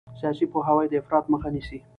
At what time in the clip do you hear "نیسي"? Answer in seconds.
1.55-1.77